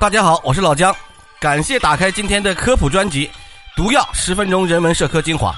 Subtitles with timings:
[0.00, 0.96] 大家好，我是老姜，
[1.38, 3.26] 感谢打开今天的科普专辑
[3.76, 5.52] 《毒药十分钟人文社科精华》。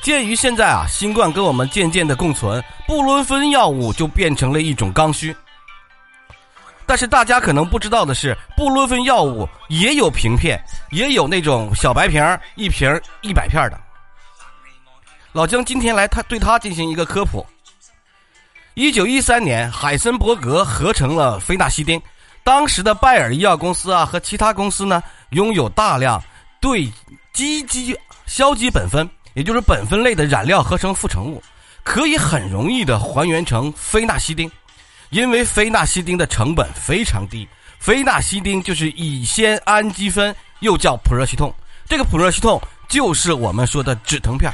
[0.00, 5.36] 鉴于现在啊，新冠跟我们渐渐的共存，布洛芬药物就变成了一种刚需。
[6.86, 10.58] 但是大家可能不知道的是，布洛芬药物也有瓶片，
[10.92, 13.78] 也有那种小白瓶儿一瓶一百片的。
[15.32, 17.46] 老姜今天来他对他进行一个科普。
[18.74, 22.00] 一九一三年，海森伯格合成了非那西丁。
[22.44, 26.22] 当时的拜耳医药公司啊和其他公司呢，拥有大量
[26.60, 26.90] 对
[27.32, 31.42] 基基硝基苯酚，也就是苯酚类的染料合成副成物，
[31.82, 34.50] 可以很容易的还原成非那西丁。
[35.10, 37.46] 因为非那西丁的成本非常低，
[37.80, 41.52] 非那西丁就是乙酰氨基酚，又叫普热西痛。
[41.88, 44.52] 这个普热西痛就是我们说的止疼片。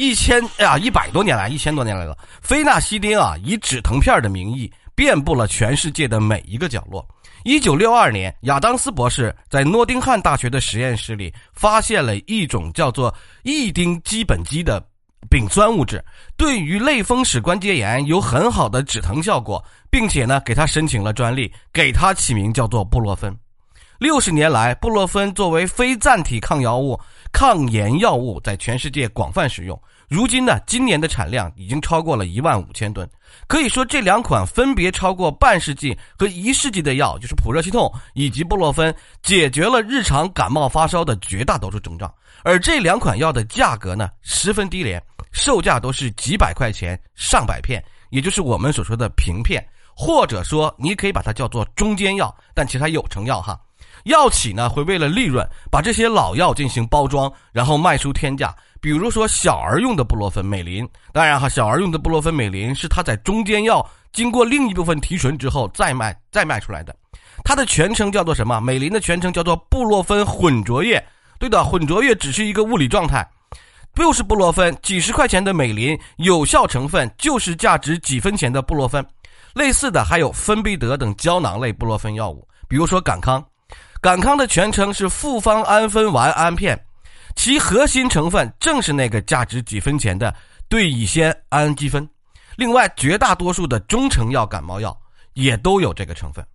[0.00, 7.06] 一千呀，一百多年来，一千多年来了，非那西丁啊，以止疼片的名义遍布了全世界的每一个角落。
[7.44, 14.82] 一九六二年，亚当斯博士在诺丁汉大学的实验室里发现了一种叫做异丁基苯基的
[15.28, 16.02] 丙酸物质，
[16.34, 23.36] 对于类风湿关节炎有很好的止疼效果，并且呢，给他申请了专利，给他起名叫做布洛芬。
[23.98, 26.98] 六十年来，布洛芬作为非甾体抗药物、
[27.32, 29.78] 抗炎药物，在全世界广泛使用。
[30.10, 33.08] 如今呢，今年的产量已经超过了一万五千吨，
[33.46, 42.12] 可以说这两款分别超过半世纪和一世纪的药，就是普热西痛以及布洛芬，解决了日常感冒发烧的绝大多数症状。
[42.42, 45.00] 而这两款药的价格呢，十分低廉，
[45.30, 53.56] 售价都是几百块钱上百片，也就是我们所说的平片，或者说你可以把它叫做中间药，但其实它有成药哈。
[54.04, 58.52] 药企呢会为了利润，把这些老药进行包装，然后卖出天价。
[58.80, 66.94] 比如说小儿用的布洛芬美林，当然哈，小儿用的布洛芬美林是它在中间药经过另一部分提纯之后再卖再卖出来的。
[67.44, 68.60] 它的全称叫做什么？
[68.60, 71.02] 美林的全称叫做布洛芬混浊液。
[71.38, 73.26] 对的，混浊液只是一个物理状态，
[73.94, 74.76] 就是布洛芬。
[74.82, 79.04] 几十块钱的美林有效成分就是价值几分钱的布洛芬。
[79.54, 83.44] 类似的还有芬必得等胶囊类布洛芬药物，比如说感康。
[84.00, 86.78] 感康的全称是复方氨酚烷胺片。
[87.40, 90.34] 其核心成分正是那个价值几分钱的
[90.68, 92.06] 对乙酰氨基酚，
[92.54, 94.94] 另外绝大多数的中成药感冒药
[95.32, 96.46] 也都有这个成分。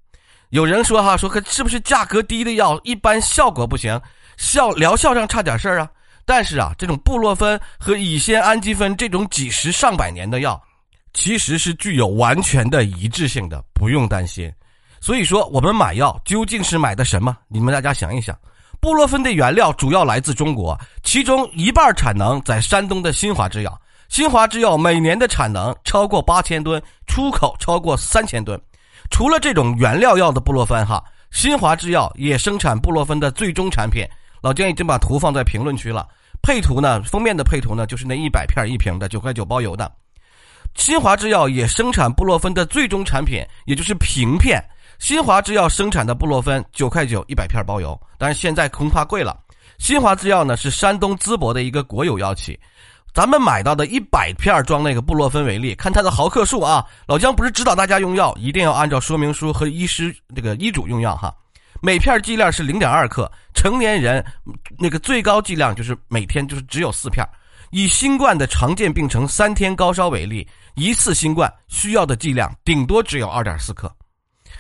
[0.50, 4.00] 有人说哈说可是不是价格低的药一般效果不行，
[4.38, 5.90] 效疗效上差点事儿啊？
[6.23, 10.62] 但是啊，这种布洛芬和乙酰氨基酚这种几十上百年的药，
[11.16, 14.53] 其实是具有完全的一致性的，不用担心。
[15.02, 17.35] 所以说我们买药究竟是买的什么？
[17.47, 18.38] 你们大家想一想。
[18.85, 23.81] 布洛芬的原料主要来自中国，其中一半产能在山东的新华制药。
[24.09, 28.62] 新华制药每年的产能超过八千吨，出口超过三千吨。
[29.09, 34.06] 除了这种原料药的布洛芬，哈，新华制药也生产布洛芬的最终产品。
[34.40, 36.07] 老姜已经把图放在评论区了，
[36.44, 39.91] 配图呢，封面的配图呢，就是那一百片一瓶的，九块九包邮的。
[40.75, 44.63] 新华制药也生产布洛芬的最终产品，也就是瓶片。
[45.00, 49.38] 新华制药生产的布洛芬九块九一百片包邮，但是现在恐怕贵了。
[49.78, 52.58] 新华制药呢是山东淄博的一个国有药企，
[53.14, 56.86] 咱们买到的一百片装那个布洛芬为例，看它的毫克数啊。
[57.08, 61.34] 老姜不是指导大家用药，一定要按照说明书和医师这个医嘱用药哈。
[61.82, 64.26] 每片剂量是零点二克，成年人
[64.80, 67.28] 那个最高剂量就是每天就是只有四片。
[67.72, 73.94] 以新冠的常见病程三天高烧为例，一次新冠需要的剂量顶多只有二点四克。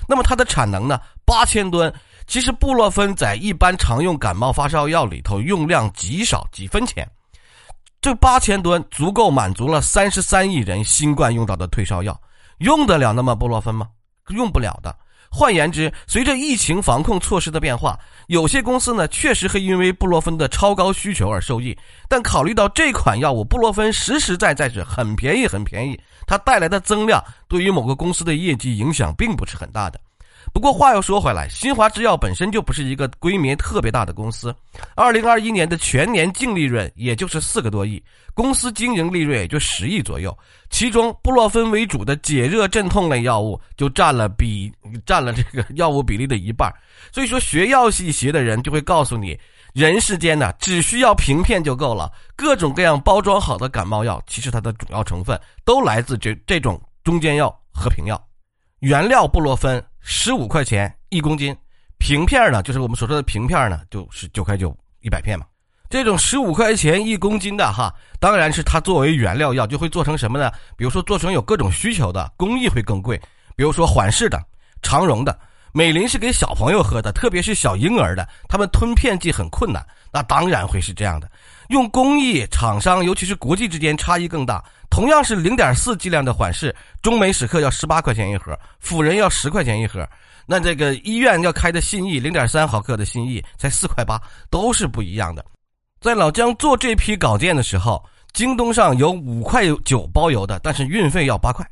[0.07, 0.99] 那么它的产能呢？
[1.25, 1.93] 八千吨。
[2.27, 7.07] 其实布洛芬在一般常用感冒发烧药里头用量极少，几分钱。
[8.01, 12.19] 这八千吨足够满足了三十三亿人新冠用到的退烧药，
[12.57, 13.87] 用得了那么布洛芬吗？
[14.29, 14.95] 用不了的。
[15.37, 21.77] 换言之，随着疫情防控措施的变化，有些公司呢确实会因为布洛芬的超高需求而受益。
[22.07, 29.99] 但考虑到这款药物布洛芬实实在在是很便宜，很便宜，它带来的增量对于某个公司的业绩影响并不是很大的。
[30.55, 34.55] 不过话又说回来，新华制药本身就不是一个规模特别大的公司，
[34.95, 38.01] 二零二一年的全年净利润也就是四个多亿，
[38.33, 40.35] 公司经营利润也就十亿左右，
[40.69, 44.71] 其中布洛芬为主的解热镇痛类药物就占了比
[45.05, 46.73] 占了这个 药物比例的一半。
[47.11, 49.37] 所以说，学药系学的人就会告诉你，
[49.73, 58.19] 人世间呢只需要平片就够了，各种各样包装好的感冒药，其实它的主要成分都来自这这种中间药和平药，
[58.79, 59.83] 原料布洛芬。
[60.07, 61.55] 十五块钱一公斤，
[61.97, 65.43] 瓶片呢，就是我们所说的瓶片呢，就是九块九一百片嘛。
[65.89, 70.51] 这种十五块钱一公斤的哈，当然是它作为原料药就会做成什么呢？
[70.77, 73.19] 比如说做成有各种需求的工艺会更贵。
[73.55, 74.39] 比如说缓释的、
[74.83, 75.35] 肠溶的。
[75.77, 81.29] 美林是给小朋友喝的，特别是小婴儿的，他们吞片剂很困难，那当然会是这样的。
[81.67, 84.63] 用工艺、厂商，尤其是国际之间差异更大。
[84.89, 90.07] 同样是零点四剂量的缓释，中美史克要十八块钱一盒，辅仁要十块钱一盒。
[90.45, 94.17] 那这个医院要开的信义零点三毫克的信义才四块八，
[94.49, 95.43] 都是不一样的。
[95.99, 98.01] 在老姜做这批稿件的时候，
[98.31, 101.69] 京东上有五块九包邮的，但是运费要八块。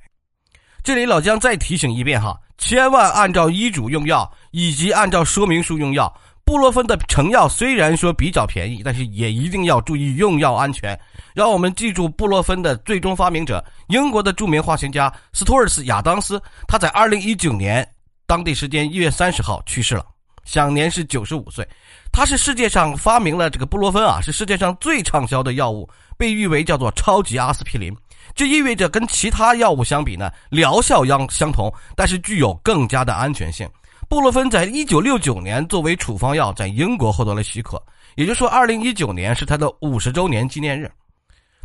[0.84, 2.38] 这里老姜再提醒一遍哈。
[2.66, 6.12] 千万按照医嘱用药，以及按照说明书用药。
[6.46, 10.98] 布洛芬的成药虽然说比较便宜，但是也一定要注意用药安全。
[11.36, 16.42] 让我们记住布洛芬的最终发明者——英国的著名化学家斯托尔斯·亚当斯。
[16.66, 17.86] 他在二零一九年
[18.26, 20.06] 当地时间一月三十号去世了，
[20.46, 21.68] 享年是九十五岁。
[22.14, 27.94] 他是世界上发明了这个布洛芬啊，是世界上最畅销的药物，被誉为叫做超级阿司匹林。
[28.36, 33.70] 这意味着跟其他药物相比呢，疗效相相同，但是具有更加的安全性。
[34.10, 37.82] 布洛芬在一九六九年作为处方药在英国获得了许可，
[38.16, 40.92] 也就是说，二零一九年是它的五十周年纪念日。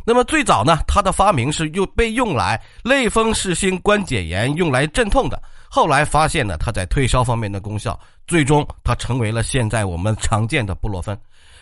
[0.05, 5.39] 那么最早呢，它的发明是用被用来类风湿性关节炎用来镇痛的，
[5.69, 11.15] 后来发现呢，它在退烧方面的功效，最终它成为了现在我们常见的布洛芬。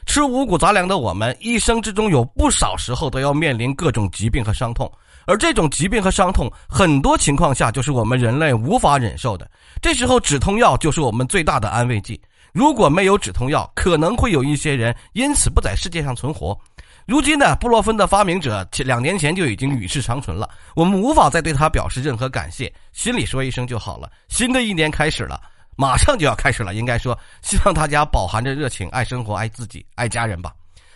[0.07, 4.89] 吃五谷杂粮的我们，一生之中有不少时候都要面临各种疾病和伤痛，
[5.25, 9.47] 而这种疾病和伤痛，很多情况下就是我们人类无法忍受的。
[9.81, 12.19] 这时候止痛药就是我们最大的安慰剂。
[12.53, 16.57] 如果没有止痛药，可能会有一些人因此不在世界上存活。
[17.05, 24.09] 如今呢，布洛芬的发明者两年前就已经与世长存了，我们无法再对他表示任何感谢，心里说一声就好了。
[24.29, 25.39] 新的一年开始了。
[25.77, 30.51] 马上就要开始了，应该说，希望大家饱含着热情，爱生活，爱自己，爱家人吧。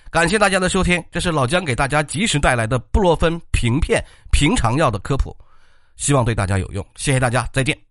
[0.09, 5.33] 感谢大家的收听，这是老姜给大家及时带来的布洛芬平片平常药的科普，
[5.95, 6.85] 希望对大家有用。
[6.95, 7.90] 谢谢大家，再见。